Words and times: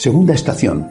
Segunda 0.00 0.32
estación 0.32 0.88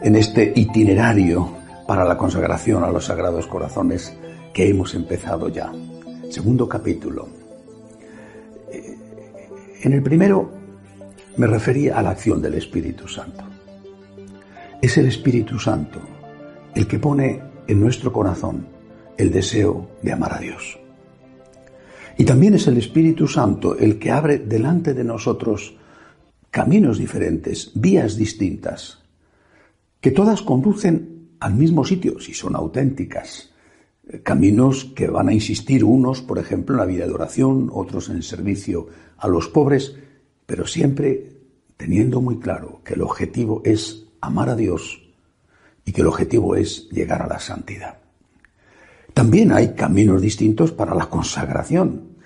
en 0.00 0.14
este 0.14 0.52
itinerario 0.54 1.56
para 1.88 2.04
la 2.04 2.16
consagración 2.16 2.84
a 2.84 2.92
los 2.92 3.06
sagrados 3.06 3.48
corazones 3.48 4.16
que 4.54 4.68
hemos 4.68 4.94
empezado 4.94 5.48
ya. 5.48 5.72
Segundo 6.30 6.68
capítulo. 6.68 7.26
Eh, 8.70 8.96
en 9.82 9.92
el 9.92 10.04
primero 10.04 10.52
me 11.36 11.48
refería 11.48 11.98
a 11.98 12.02
la 12.02 12.10
acción 12.10 12.40
del 12.40 12.54
Espíritu 12.54 13.08
Santo. 13.08 13.42
Es 14.80 14.96
el 14.98 15.08
Espíritu 15.08 15.58
Santo 15.58 15.98
el 16.76 16.86
que 16.86 17.00
pone 17.00 17.42
en 17.66 17.80
nuestro 17.80 18.12
corazón 18.12 18.68
el 19.16 19.32
deseo 19.32 19.98
de 20.00 20.12
amar 20.12 20.34
a 20.34 20.38
Dios. 20.38 20.78
Y 22.16 22.24
también 22.24 22.54
es 22.54 22.68
el 22.68 22.78
Espíritu 22.78 23.26
Santo 23.26 23.76
el 23.76 23.98
que 23.98 24.12
abre 24.12 24.38
delante 24.38 24.94
de 24.94 25.02
nosotros 25.02 25.74
caminos 26.50 26.98
diferentes, 26.98 27.72
vías 27.74 28.16
distintas, 28.16 28.98
que 30.00 30.10
todas 30.10 30.42
conducen 30.42 31.28
al 31.40 31.54
mismo 31.54 31.84
sitio, 31.84 32.20
si 32.20 32.34
son 32.34 32.56
auténticas. 32.56 33.50
Caminos 34.22 34.86
que 34.96 35.08
van 35.08 35.28
a 35.28 35.34
insistir 35.34 35.84
unos, 35.84 36.22
por 36.22 36.38
ejemplo, 36.38 36.74
en 36.74 36.80
la 36.80 36.86
vida 36.86 37.06
de 37.06 37.12
oración, 37.12 37.70
otros 37.72 38.08
en 38.08 38.16
el 38.16 38.22
servicio 38.22 38.88
a 39.18 39.28
los 39.28 39.48
pobres, 39.48 39.96
pero 40.46 40.66
siempre 40.66 41.32
teniendo 41.76 42.20
muy 42.20 42.38
claro 42.38 42.80
que 42.84 42.94
el 42.94 43.02
objetivo 43.02 43.62
es 43.64 44.06
amar 44.20 44.48
a 44.48 44.56
Dios 44.56 45.02
y 45.84 45.92
que 45.92 46.00
el 46.00 46.06
objetivo 46.06 46.56
es 46.56 46.88
llegar 46.90 47.22
a 47.22 47.28
la 47.28 47.38
santidad. 47.38 47.98
También 49.14 49.52
hay 49.52 49.74
caminos 49.74 50.22
distintos 50.22 50.72
para 50.72 50.94
la 50.94 51.06
consagración, 51.06 52.16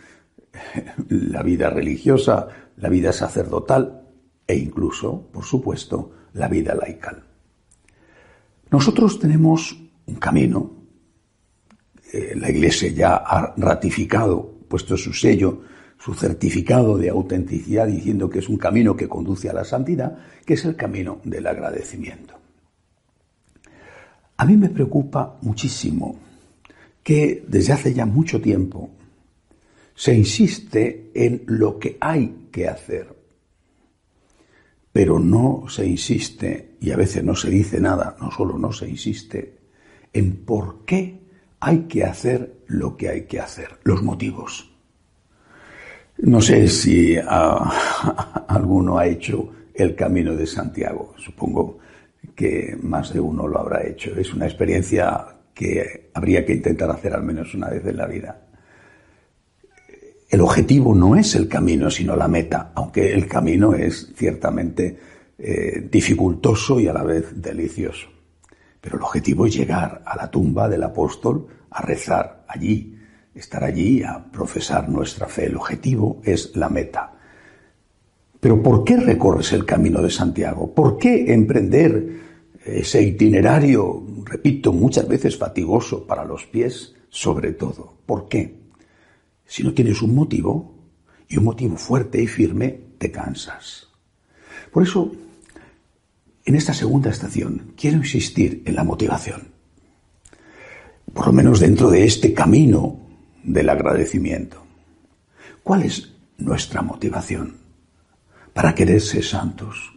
la 1.08 1.42
vida 1.42 1.70
religiosa, 1.70 2.48
la 2.76 2.88
vida 2.88 3.12
sacerdotal, 3.12 4.01
e 4.46 4.56
incluso, 4.56 5.28
por 5.32 5.44
supuesto, 5.44 6.12
la 6.34 6.48
vida 6.48 6.74
laical. 6.74 7.22
Nosotros 8.70 9.18
tenemos 9.18 9.76
un 10.06 10.14
camino, 10.16 10.70
eh, 12.12 12.34
la 12.36 12.50
Iglesia 12.50 12.90
ya 12.90 13.16
ha 13.16 13.54
ratificado, 13.56 14.60
puesto 14.68 14.96
su 14.96 15.12
sello, 15.12 15.62
su 15.98 16.14
certificado 16.14 16.98
de 16.98 17.10
autenticidad 17.10 17.86
diciendo 17.86 18.28
que 18.28 18.40
es 18.40 18.48
un 18.48 18.56
camino 18.56 18.96
que 18.96 19.08
conduce 19.08 19.48
a 19.48 19.52
la 19.52 19.64
santidad, 19.64 20.18
que 20.44 20.54
es 20.54 20.64
el 20.64 20.74
camino 20.74 21.20
del 21.22 21.46
agradecimiento. 21.46 22.34
A 24.36 24.44
mí 24.44 24.56
me 24.56 24.70
preocupa 24.70 25.38
muchísimo 25.42 26.16
que 27.02 27.44
desde 27.46 27.74
hace 27.74 27.94
ya 27.94 28.06
mucho 28.06 28.40
tiempo 28.40 28.90
se 29.94 30.14
insiste 30.14 31.10
en 31.14 31.44
lo 31.46 31.78
que 31.78 31.98
hay 32.00 32.48
que 32.50 32.66
hacer 32.66 33.21
pero 34.92 35.18
no 35.18 35.64
se 35.68 35.86
insiste, 35.86 36.76
y 36.80 36.90
a 36.90 36.96
veces 36.96 37.24
no 37.24 37.34
se 37.34 37.50
dice 37.50 37.80
nada, 37.80 38.16
no 38.20 38.30
solo 38.30 38.58
no 38.58 38.72
se 38.72 38.88
insiste, 38.88 39.58
en 40.12 40.44
por 40.44 40.84
qué 40.84 41.20
hay 41.60 41.84
que 41.84 42.04
hacer 42.04 42.62
lo 42.66 42.96
que 42.96 43.08
hay 43.08 43.22
que 43.22 43.40
hacer, 43.40 43.78
los 43.84 44.02
motivos. 44.02 44.70
No 46.18 46.40
sé 46.42 46.68
si 46.68 47.16
alguno 48.48 48.98
ha 48.98 49.06
hecho 49.06 49.50
el 49.74 49.94
camino 49.94 50.36
de 50.36 50.46
Santiago, 50.46 51.14
supongo 51.16 51.78
que 52.34 52.76
más 52.82 53.12
de 53.12 53.20
uno 53.20 53.48
lo 53.48 53.58
habrá 53.58 53.86
hecho. 53.86 54.14
Es 54.16 54.32
una 54.32 54.46
experiencia 54.46 55.26
que 55.54 56.10
habría 56.14 56.44
que 56.44 56.54
intentar 56.54 56.90
hacer 56.90 57.14
al 57.14 57.22
menos 57.22 57.54
una 57.54 57.68
vez 57.68 57.84
en 57.86 57.96
la 57.96 58.06
vida. 58.06 58.46
El 60.32 60.40
objetivo 60.40 60.94
no 60.94 61.14
es 61.14 61.34
el 61.34 61.46
camino, 61.46 61.90
sino 61.90 62.16
la 62.16 62.26
meta, 62.26 62.72
aunque 62.74 63.12
el 63.12 63.28
camino 63.28 63.74
es 63.74 64.14
ciertamente 64.16 64.98
eh, 65.38 65.86
dificultoso 65.92 66.80
y 66.80 66.88
a 66.88 66.94
la 66.94 67.02
vez 67.02 67.34
delicioso. 67.42 68.08
Pero 68.80 68.96
el 68.96 69.02
objetivo 69.02 69.44
es 69.44 69.54
llegar 69.54 70.00
a 70.06 70.16
la 70.16 70.30
tumba 70.30 70.70
del 70.70 70.84
apóstol, 70.84 71.46
a 71.68 71.82
rezar 71.82 72.46
allí, 72.48 72.96
estar 73.34 73.62
allí, 73.62 74.02
a 74.02 74.24
profesar 74.24 74.88
nuestra 74.88 75.26
fe. 75.26 75.44
El 75.44 75.56
objetivo 75.56 76.22
es 76.24 76.56
la 76.56 76.70
meta. 76.70 77.12
Pero 78.40 78.62
¿por 78.62 78.84
qué 78.84 78.96
recorres 78.96 79.52
el 79.52 79.66
camino 79.66 80.00
de 80.00 80.08
Santiago? 80.08 80.72
¿Por 80.72 80.96
qué 80.96 81.30
emprender 81.34 82.20
ese 82.64 83.02
itinerario, 83.02 84.02
repito, 84.24 84.72
muchas 84.72 85.06
veces 85.06 85.36
fatigoso 85.36 86.06
para 86.06 86.24
los 86.24 86.46
pies, 86.46 86.94
sobre 87.10 87.52
todo? 87.52 87.98
¿Por 88.06 88.28
qué? 88.28 88.61
Si 89.52 89.62
no 89.62 89.74
tienes 89.74 90.00
un 90.00 90.14
motivo, 90.14 90.74
y 91.28 91.36
un 91.36 91.44
motivo 91.44 91.76
fuerte 91.76 92.22
y 92.22 92.26
firme, 92.26 92.70
te 92.96 93.10
cansas. 93.10 93.86
Por 94.72 94.82
eso, 94.82 95.12
en 96.46 96.54
esta 96.54 96.72
segunda 96.72 97.10
estación, 97.10 97.74
quiero 97.76 97.98
insistir 97.98 98.62
en 98.64 98.74
la 98.74 98.82
motivación. 98.82 99.48
Por 101.12 101.26
lo 101.26 101.34
menos 101.34 101.60
dentro 101.60 101.90
de 101.90 102.02
este 102.06 102.32
camino 102.32 102.98
del 103.42 103.68
agradecimiento. 103.68 104.64
¿Cuál 105.62 105.82
es 105.82 106.14
nuestra 106.38 106.80
motivación 106.80 107.58
para 108.54 108.74
querer 108.74 109.02
ser 109.02 109.22
santos? 109.22 109.92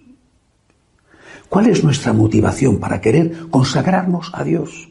¿Cuál 1.47 1.67
es 1.67 1.81
nuestra 1.81 2.11
motivación 2.11 2.77
para 2.77 2.99
querer 2.99 3.47
consagrarnos 3.51 4.31
a 4.33 4.43
Dios? 4.43 4.89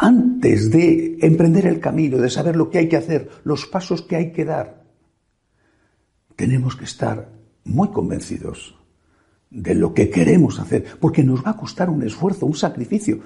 Antes 0.00 0.70
de 0.70 1.18
emprender 1.20 1.66
el 1.66 1.78
camino, 1.78 2.16
de 2.16 2.30
saber 2.30 2.56
lo 2.56 2.70
que 2.70 2.78
hay 2.78 2.88
que 2.88 2.96
hacer, 2.96 3.28
los 3.44 3.66
pasos 3.66 4.00
que 4.00 4.16
hay 4.16 4.32
que 4.32 4.46
dar, 4.46 4.82
tenemos 6.36 6.74
que 6.74 6.84
estar 6.84 7.28
muy 7.64 7.88
convencidos 7.88 8.74
de 9.50 9.74
lo 9.74 9.92
que 9.92 10.08
queremos 10.08 10.58
hacer, 10.58 10.86
porque 10.98 11.22
nos 11.22 11.44
va 11.44 11.50
a 11.50 11.56
costar 11.56 11.90
un 11.90 12.02
esfuerzo, 12.02 12.46
un 12.46 12.54
sacrificio. 12.54 13.18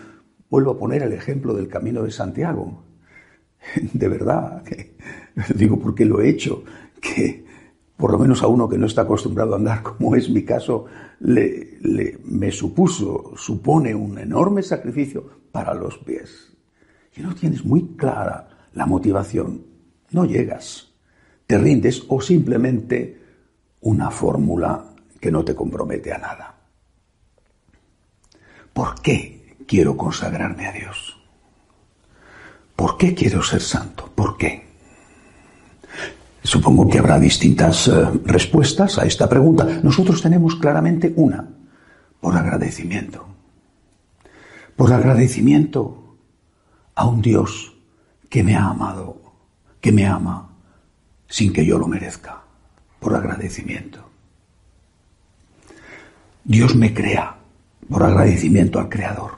Vuelvo 0.51 0.73
a 0.73 0.79
poner 0.79 1.03
el 1.03 1.13
ejemplo 1.13 1.55
del 1.55 1.69
camino 1.69 2.03
de 2.03 2.11
Santiago. 2.11 2.83
De 3.93 4.09
verdad, 4.09 4.65
digo 5.55 5.79
porque 5.79 6.05
lo 6.05 6.21
he 6.21 6.29
hecho, 6.29 6.65
que 7.01 7.45
por 7.97 8.11
lo 8.11 8.19
menos 8.19 8.43
a 8.43 8.49
uno 8.49 8.69
que 8.69 8.79
no 8.79 8.87
está 8.87 9.03
acostumbrado 9.03 9.55
a 9.55 9.59
andar, 9.59 9.83
como 9.83 10.17
es 10.17 10.29
mi 10.29 10.43
caso, 10.43 10.87
le, 11.21 11.79
me 12.25 12.51
supuso, 12.51 13.33
supone 13.37 13.95
un 13.95 14.19
enorme 14.19 14.63
sacrificio 14.63 15.45
para 15.53 15.73
los 15.73 15.99
pies. 15.99 16.54
Si 17.15 17.23
no 17.23 17.35
tienes 17.35 17.65
muy 17.65 17.95
clara 17.97 18.49
la 18.73 18.87
motivación, 18.87 19.65
no 20.11 20.25
llegas, 20.25 20.89
te 21.47 21.59
rindes 21.59 22.03
o 22.09 22.21
simplemente 22.21 23.23
una 23.83 24.11
fórmula 24.11 24.85
que 25.21 25.31
no 25.31 25.45
te 25.45 25.55
compromete 25.55 26.13
a 26.13 26.19
nada. 26.19 26.55
¿Por 28.73 29.01
qué 29.01 29.57
quiero 29.67 29.97
consagrarme 29.97 30.67
a 30.67 30.73
Dios? 30.73 31.17
¿Por 32.75 32.97
qué 32.99 33.15
quiero 33.15 33.43
ser 33.43 33.61
santo? 33.61 34.11
¿Por 34.13 34.37
qué? 34.37 34.65
Supongo 36.43 36.89
que 36.89 36.99
habrá 36.99 37.19
distintas 37.21 37.87
eh, 37.87 37.93
respuestas 38.25 38.99
a 38.99 39.07
esta 39.07 39.29
pregunta. 39.29 39.65
Nosotros 39.83 40.21
tenemos 40.21 40.57
claramente 40.57 41.13
una, 41.17 41.49
por 42.21 42.37
agradecimiento. 42.37 43.25
Por 44.77 44.93
agradecimiento 44.93 46.04
a 46.95 47.07
un 47.07 47.23
Dios 47.23 47.73
que 48.29 48.43
me 48.43 48.55
ha 48.55 48.67
amado, 48.67 49.21
que 49.81 49.93
me 49.93 50.07
ama 50.07 50.51
sin 51.29 51.53
que 51.53 51.65
yo 51.65 51.79
lo 51.79 51.89
merezca, 51.89 52.43
por 53.01 53.15
agradecimiento. 53.15 54.09
Dios 56.45 56.75
me 56.77 56.93
crea 56.93 57.37
por 57.89 58.03
agradecimiento 58.03 58.79
al 58.79 58.89
Creador. 58.89 59.33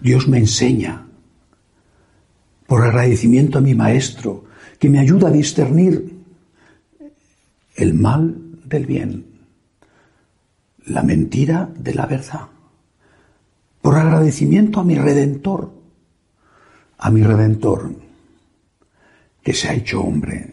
Dios 0.00 0.28
me 0.28 0.38
enseña 0.38 1.06
por 2.66 2.84
agradecimiento 2.84 3.58
a 3.58 3.62
mi 3.62 3.74
Maestro, 3.74 4.44
que 4.78 4.90
me 4.90 4.98
ayuda 4.98 5.28
a 5.28 5.32
discernir 5.32 6.18
el 7.76 7.94
mal 7.94 8.36
del 8.64 8.86
bien, 8.86 9.26
la 10.84 11.02
mentira 11.02 11.70
de 11.74 11.94
la 11.94 12.06
verdad 12.06 12.48
por 13.88 13.96
agradecimiento 13.96 14.80
a 14.80 14.84
mi 14.84 14.96
redentor, 14.96 15.72
a 16.98 17.10
mi 17.10 17.22
redentor 17.22 17.90
que 19.42 19.54
se 19.54 19.66
ha 19.66 19.72
hecho 19.72 20.02
hombre. 20.02 20.52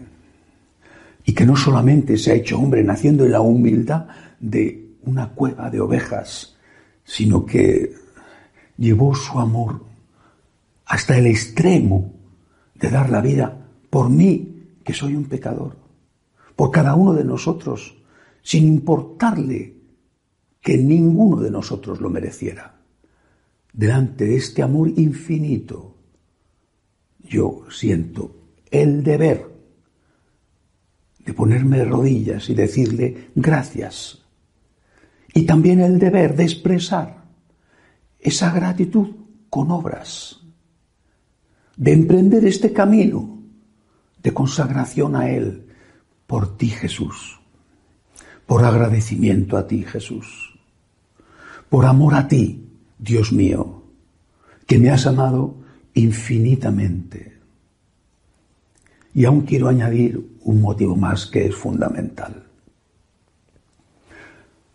Y 1.25 1.33
que 1.33 1.45
no 1.45 1.57
solamente 1.57 2.17
se 2.17 2.31
ha 2.31 2.35
hecho 2.35 2.57
hombre 2.57 2.81
naciendo 2.81 3.25
en 3.25 3.33
la 3.33 3.41
humildad 3.41 4.07
de 4.39 4.95
una 5.03 5.31
cueva 5.33 5.69
de 5.69 5.81
ovejas, 5.81 6.55
sino 7.03 7.45
que 7.45 7.93
llevó 8.77 9.13
su 9.13 9.37
amor 9.37 9.83
hasta 10.85 11.17
el 11.17 11.27
extremo 11.27 12.13
de 12.75 12.89
dar 12.89 13.09
la 13.09 13.19
vida 13.19 13.67
por 13.89 14.09
mí, 14.09 14.77
que 14.81 14.93
soy 14.93 15.13
un 15.13 15.25
pecador, 15.25 15.75
por 16.55 16.71
cada 16.71 16.95
uno 16.95 17.11
de 17.11 17.25
nosotros, 17.25 17.97
sin 18.41 18.65
importarle 18.65 19.75
que 20.61 20.77
ninguno 20.77 21.41
de 21.41 21.51
nosotros 21.51 21.99
lo 21.99 22.09
mereciera 22.09 22.75
delante 23.75 24.25
de 24.25 24.38
este 24.38 24.63
amor 24.63 24.89
infinito, 24.95 25.95
yo 27.19 27.66
siento 27.69 28.36
el 28.72 29.04
deber 29.04 29.54
de 31.19 31.33
ponerme 31.33 31.80
de 31.80 31.86
rodillas 31.86 32.50
y 32.50 32.54
decirle 32.54 33.30
gracias. 33.36 34.22
y 35.38 35.45
también 35.45 35.81
el 35.81 36.00
deber 36.00 36.33
de 36.38 36.44
expresar 36.44 37.25
esa 38.19 38.54
gratitud 38.54 39.10
con 39.50 39.69
obras, 39.69 40.39
de 41.75 41.92
emprender 41.92 42.45
este 42.45 42.71
camino 42.71 43.44
de 44.24 44.33
consagración 44.33 45.13
a 45.18 45.30
Él 45.30 45.68
por 46.25 46.56
ti 46.56 46.69
Jesús, 46.69 47.38
por 48.45 48.63
agradecimiento 48.63 49.57
a 49.57 49.68
ti 49.68 49.83
Jesús, 49.83 50.57
por 51.68 51.86
amor 51.86 52.16
a 52.16 52.30
ti, 52.30 52.64
Dios 52.97 53.31
mío, 53.31 53.83
que 54.65 54.77
me 54.80 54.89
has 54.89 55.06
amado 55.06 55.56
infinitamente. 55.94 57.38
Y 59.13 59.25
aún 59.25 59.42
quiero 59.42 59.69
añadir 59.69 60.38
un 60.44 60.62
motivo 60.62 60.95
más 60.95 61.25
que 61.25 61.45
es 61.45 61.56
fundamental. 61.56 62.44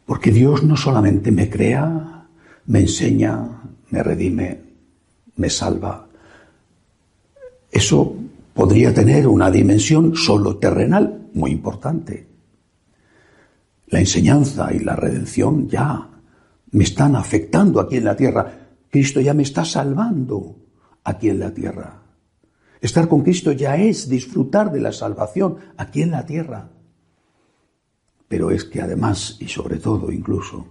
Porque 0.06 0.32
Dios 0.32 0.64
no 0.64 0.76
solamente 0.76 1.31
me 1.31 1.49
crea, 1.49 2.26
me 2.67 2.81
enseña, 2.81 3.62
me 3.90 4.02
redime, 4.02 4.61
me 5.37 5.50
salva. 5.50 6.06
Eso 7.70 8.17
podría 8.55 8.93
tener 8.93 9.28
una 9.28 9.50
dimensión 9.50 10.17
solo 10.17 10.56
terrenal, 10.56 11.28
muy 11.34 11.52
importante. 11.52 12.26
La 13.88 14.00
enseñanza 14.00 14.72
y 14.72 14.81
la 14.81 14.96
redención 14.96 15.69
ya 15.69 16.09
me 16.72 16.84
están 16.84 17.17
afectando 17.17 17.81
aquí 17.81 17.96
en 17.96 18.05
la 18.05 18.17
tierra. 18.17 18.69
Cristo 18.90 19.20
ya 19.20 19.34
me 19.34 19.43
está 19.43 19.64
salvando 19.64 20.56
aquí 21.05 21.28
en 21.28 21.40
la 21.40 21.52
tierra. 21.52 22.02
Estar 22.81 23.08
con 23.08 23.22
Cristo 23.22 23.52
ya 23.52 23.76
es 23.76 24.08
disfrutar 24.08 24.72
de 24.72 24.81
la 24.81 24.93
salvación 24.93 25.56
aquí 25.76 26.02
en 26.02 26.12
la 26.12 26.25
tierra. 26.25 26.69
Pero 28.28 28.50
es 28.50 28.64
que 28.64 28.81
además 28.81 29.37
y 29.40 29.49
sobre 29.49 29.78
todo 29.78 30.11
incluso 30.11 30.67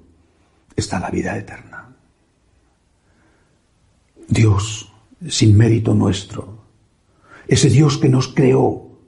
está 0.75 0.99
la 0.99 1.09
vida 1.09 1.37
eterna. 1.37 1.95
Dios, 4.27 4.91
sin 5.27 5.57
mérito 5.57 5.93
nuestro, 5.93 6.59
ese 7.47 7.69
Dios 7.69 7.97
que 7.97 8.09
nos 8.09 8.27
creó 8.27 8.99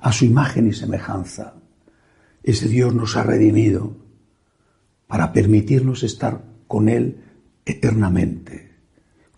a 0.00 0.12
su 0.12 0.24
imagen 0.24 0.68
y 0.68 0.72
semejanza, 0.72 1.54
ese 2.42 2.68
Dios 2.68 2.94
nos 2.94 3.16
ha 3.16 3.22
redimido 3.22 3.96
para 5.08 5.32
permitirnos 5.32 6.04
estar 6.04 6.44
con 6.68 6.88
Él 6.88 7.24
eternamente, 7.64 8.76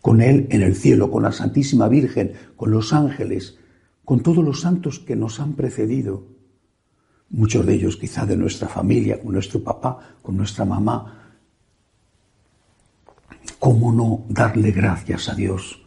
con 0.02 0.20
Él 0.20 0.46
en 0.50 0.62
el 0.62 0.74
cielo, 0.74 1.10
con 1.10 1.22
la 1.22 1.32
Santísima 1.32 1.88
Virgen, 1.88 2.32
con 2.56 2.70
los 2.70 2.92
ángeles, 2.92 3.58
con 4.04 4.20
todos 4.20 4.44
los 4.44 4.60
santos 4.60 4.98
que 4.98 5.16
nos 5.16 5.40
han 5.40 5.54
precedido, 5.54 6.26
muchos 7.30 7.64
de 7.64 7.74
ellos 7.74 7.96
quizá 7.96 8.26
de 8.26 8.36
nuestra 8.36 8.68
familia, 8.68 9.20
con 9.22 9.32
nuestro 9.32 9.62
papá, 9.62 10.16
con 10.20 10.36
nuestra 10.36 10.64
mamá. 10.64 11.32
¿Cómo 13.60 13.92
no 13.92 14.24
darle 14.28 14.72
gracias 14.72 15.28
a 15.28 15.34
Dios 15.34 15.80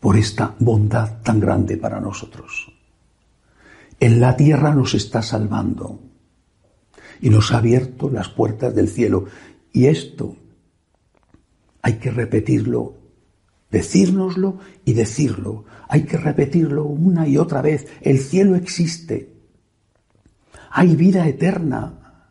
por 0.00 0.16
esta 0.16 0.54
bondad 0.58 1.22
tan 1.22 1.38
grande 1.38 1.76
para 1.76 2.00
nosotros? 2.00 2.72
En 4.00 4.20
la 4.20 4.36
tierra 4.36 4.74
nos 4.74 4.94
está 4.94 5.22
salvando 5.22 6.00
y 7.24 7.30
nos 7.30 7.52
ha 7.52 7.56
abierto 7.56 8.10
las 8.10 8.28
puertas 8.28 8.74
del 8.74 8.86
cielo. 8.86 9.24
Y 9.72 9.86
esto 9.86 10.36
hay 11.80 11.94
que 11.94 12.10
repetirlo, 12.10 12.98
decírnoslo 13.70 14.58
y 14.84 14.92
decirlo. 14.92 15.64
Hay 15.88 16.02
que 16.02 16.18
repetirlo 16.18 16.84
una 16.84 17.26
y 17.26 17.38
otra 17.38 17.62
vez. 17.62 17.86
El 18.02 18.18
cielo 18.18 18.56
existe. 18.56 19.32
Hay 20.70 20.96
vida 20.96 21.26
eterna. 21.26 22.28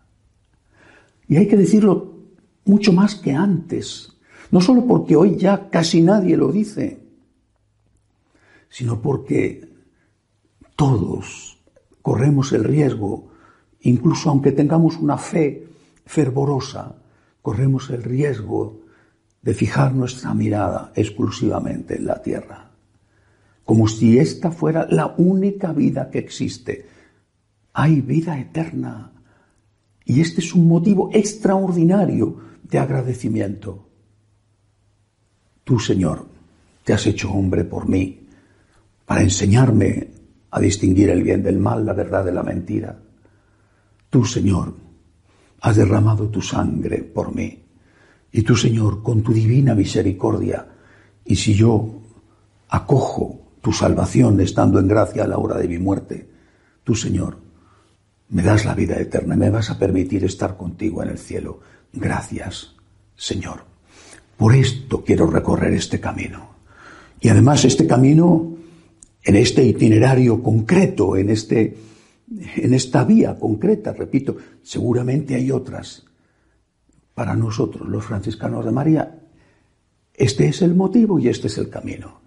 Y 1.27 1.37
hay 1.37 1.47
que 1.47 1.57
decirlo 1.57 2.19
mucho 2.63 2.93
más 2.93 3.15
que 3.15 3.31
antes. 3.31 4.15
No 4.51 4.61
solo 4.61 4.85
porque 4.85 5.15
hoy 5.15 5.37
ya 5.37 5.71
casi 5.71 6.03
nadie 6.03 6.37
lo 6.37 6.51
dice, 6.51 7.01
sino 8.69 9.01
porque 9.01 9.73
todos 10.75 11.57
corremos 12.03 12.51
el 12.51 12.63
riesgo, 12.63 13.32
incluso 13.83 14.29
aunque 14.29 14.51
tengamos 14.51 14.97
una 14.97 15.17
fe 15.17 15.67
fervorosa, 16.05 16.95
corremos 17.41 17.89
el 17.89 18.03
riesgo 18.03 18.81
de 19.41 19.53
fijar 19.53 19.93
nuestra 19.93 20.33
mirada 20.33 20.91
exclusivamente 20.95 21.97
en 21.97 22.05
la 22.05 22.21
tierra, 22.21 22.71
como 23.65 23.87
si 23.87 24.17
esta 24.17 24.51
fuera 24.51 24.87
la 24.89 25.13
única 25.17 25.73
vida 25.73 26.09
que 26.09 26.19
existe. 26.19 26.87
Hay 27.73 28.01
vida 28.01 28.39
eterna 28.39 29.11
y 30.05 30.21
este 30.21 30.41
es 30.41 30.53
un 30.53 30.67
motivo 30.67 31.09
extraordinario 31.13 32.37
de 32.63 32.79
agradecimiento. 32.79 33.87
Tú, 35.63 35.79
Señor, 35.79 36.25
te 36.83 36.93
has 36.93 37.05
hecho 37.05 37.31
hombre 37.31 37.63
por 37.63 37.87
mí 37.87 38.27
para 39.05 39.21
enseñarme 39.21 40.07
a 40.51 40.59
distinguir 40.59 41.09
el 41.09 41.23
bien 41.23 41.43
del 41.43 41.57
mal, 41.57 41.85
la 41.85 41.93
verdad 41.93 42.23
de 42.23 42.31
la 42.31 42.43
mentira. 42.43 42.97
Tú, 44.13 44.25
Señor, 44.25 44.75
has 45.61 45.75
derramado 45.75 46.29
tu 46.29 46.39
sangre 46.39 46.99
por 47.01 47.33
mí 47.33 47.63
y 48.31 48.43
tú, 48.43 48.55
Señor, 48.55 49.01
con 49.01 49.23
tu 49.23 49.33
divina 49.33 49.73
misericordia, 49.73 50.67
y 51.25 51.35
si 51.35 51.55
yo 51.55 51.99
acojo 52.69 53.41
tu 53.59 53.73
salvación 53.73 54.39
estando 54.39 54.77
en 54.77 54.87
gracia 54.87 55.23
a 55.23 55.27
la 55.27 55.39
hora 55.39 55.57
de 55.57 55.67
mi 55.67 55.79
muerte, 55.79 56.29
tú, 56.83 56.93
Señor, 56.93 57.39
me 58.29 58.43
das 58.43 58.65
la 58.65 58.75
vida 58.75 58.99
eterna, 58.99 59.35
me 59.35 59.49
vas 59.49 59.71
a 59.71 59.79
permitir 59.79 60.23
estar 60.25 60.57
contigo 60.57 61.01
en 61.01 61.09
el 61.09 61.17
cielo. 61.17 61.61
Gracias, 61.91 62.75
Señor. 63.15 63.65
Por 64.37 64.53
esto 64.53 65.03
quiero 65.03 65.25
recorrer 65.25 65.73
este 65.73 65.99
camino. 65.99 66.49
Y 67.19 67.29
además 67.29 67.65
este 67.65 67.87
camino, 67.87 68.57
en 69.23 69.35
este 69.37 69.63
itinerario 69.63 70.43
concreto, 70.43 71.17
en, 71.17 71.31
este, 71.31 71.75
en 72.29 72.73
esta 72.73 73.03
vía 73.03 73.37
concreta, 73.37 73.93
repito, 73.93 74.37
seguramente 74.61 75.35
hay 75.35 75.51
otras 75.51 76.05
para 77.13 77.35
nosotros, 77.35 77.87
los 77.87 78.03
franciscanos 78.05 78.65
de 78.65 78.71
María, 78.71 79.19
este 80.13 80.47
es 80.47 80.61
el 80.61 80.75
motivo 80.75 81.19
y 81.19 81.27
este 81.27 81.47
es 81.47 81.57
el 81.57 81.69
camino. 81.69 82.21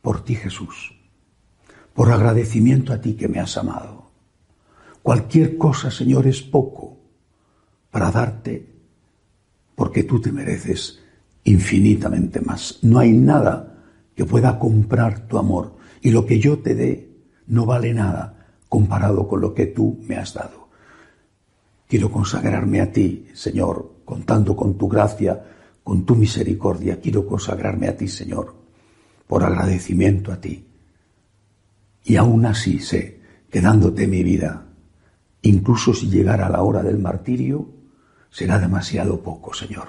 Por 0.00 0.24
ti, 0.24 0.34
Jesús. 0.34 0.94
Por 1.92 2.10
agradecimiento 2.10 2.92
a 2.92 3.00
ti 3.00 3.14
que 3.14 3.28
me 3.28 3.40
has 3.40 3.56
amado. 3.56 4.10
Cualquier 5.02 5.56
cosa, 5.56 5.90
Señor, 5.90 6.26
es 6.26 6.42
poco 6.42 6.98
para 7.90 8.10
darte, 8.10 8.66
porque 9.74 10.04
tú 10.04 10.20
te 10.20 10.30
mereces 10.30 11.00
infinitamente 11.44 12.40
más. 12.40 12.78
No 12.82 12.98
hay 12.98 13.12
nada 13.12 13.78
que 14.14 14.24
pueda 14.24 14.58
comprar 14.58 15.26
tu 15.26 15.38
amor. 15.38 15.76
Y 16.00 16.10
lo 16.10 16.26
que 16.26 16.38
yo 16.38 16.58
te 16.58 16.74
dé 16.74 17.10
no 17.46 17.66
vale 17.66 17.94
nada 17.94 18.37
comparado 18.68 19.26
con 19.26 19.40
lo 19.40 19.54
que 19.54 19.66
tú 19.66 19.98
me 20.06 20.16
has 20.16 20.34
dado. 20.34 20.68
Quiero 21.86 22.10
consagrarme 22.10 22.80
a 22.80 22.92
ti, 22.92 23.28
Señor, 23.34 23.92
contando 24.04 24.54
con 24.54 24.76
tu 24.76 24.88
gracia, 24.88 25.42
con 25.82 26.04
tu 26.04 26.14
misericordia. 26.16 27.00
Quiero 27.00 27.26
consagrarme 27.26 27.88
a 27.88 27.96
ti, 27.96 28.08
Señor, 28.08 28.54
por 29.26 29.42
agradecimiento 29.42 30.32
a 30.32 30.40
ti. 30.40 30.66
Y 32.04 32.16
aún 32.16 32.44
así 32.44 32.78
sé 32.80 33.20
que 33.50 33.60
dándote 33.60 34.06
mi 34.06 34.22
vida, 34.22 34.66
incluso 35.42 35.94
si 35.94 36.08
llegara 36.08 36.50
la 36.50 36.62
hora 36.62 36.82
del 36.82 36.98
martirio, 36.98 37.68
será 38.30 38.58
demasiado 38.58 39.22
poco, 39.22 39.54
Señor. 39.54 39.88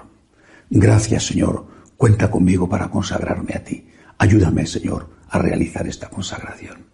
Gracias, 0.70 1.28
Señor. 1.28 1.66
Cuenta 1.98 2.32
conmigo 2.32 2.70
para 2.70 2.90
consagrarme 2.90 3.56
a 3.56 3.64
ti. 3.64 3.90
Ayúdame, 4.18 4.66
Señor, 4.66 5.10
a 5.28 5.40
realizar 5.40 5.86
esta 5.88 6.10
consagración. 6.10 6.86